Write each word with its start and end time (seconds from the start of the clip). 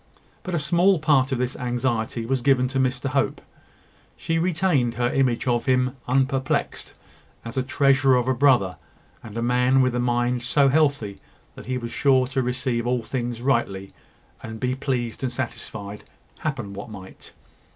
But 0.41 0.55
a 0.55 0.57
small 0.57 0.97
part 0.97 1.31
of 1.31 1.37
this 1.37 1.55
anxiety 1.55 2.25
was 2.25 2.41
given 2.41 2.67
to 2.69 2.79
Mr 2.79 3.07
Hope: 3.11 3.39
she 4.17 4.39
retained 4.39 4.95
her 4.95 5.13
image 5.13 5.45
of 5.45 5.67
him 5.67 5.95
unperplexed, 6.07 6.93
as 7.45 7.55
a 7.55 7.61
treasure 7.61 8.15
of 8.15 8.27
a 8.27 8.33
brother, 8.33 8.77
and 9.23 9.37
a 9.37 9.43
man 9.43 9.79
with 9.79 9.93
a 9.93 9.99
mind 9.99 10.41
so 10.41 10.69
healthy 10.69 11.19
that 11.53 11.67
he 11.67 11.77
was 11.77 11.91
sure 11.91 12.25
to 12.29 12.41
receive 12.41 12.87
all 12.87 13.03
things 13.03 13.43
rightly, 13.43 13.93
and 14.41 14.59
be 14.59 14.73
pleased 14.73 15.21
and 15.21 15.31
satisfied, 15.31 16.03
happen 16.39 16.73
what 16.73 16.89
might. 16.89 17.31